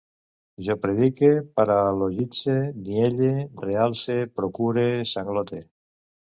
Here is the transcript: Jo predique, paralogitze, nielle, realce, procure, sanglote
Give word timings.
Jo 0.67 0.75
predique, 0.85 1.29
paralogitze, 1.59 2.57
nielle, 2.89 3.31
realce, 3.69 4.19
procure, 4.41 4.91
sanglote 5.15 5.65